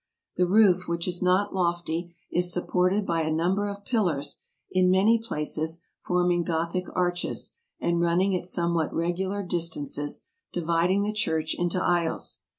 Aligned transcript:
The 0.35 0.47
roof, 0.47 0.87
which 0.87 1.07
is 1.07 1.21
not 1.21 1.53
lofty, 1.53 2.11
is 2.31 2.51
supported 2.51 3.05
by 3.05 3.21
a 3.21 3.29
num 3.31 3.53
ber 3.53 3.67
of 3.69 3.85
pillars, 3.85 4.39
in 4.71 4.89
many 4.89 5.19
places 5.19 5.81
forming 6.03 6.41
Gothic 6.41 6.87
arches, 6.95 7.51
and 7.79 8.01
running 8.01 8.35
at 8.35 8.47
somewhat 8.47 8.91
regular 8.95 9.43
distances, 9.43 10.21
dividing 10.51 11.03
the 11.03 11.13
church 11.13 11.53
into 11.53 11.79
aisles. 11.79 12.39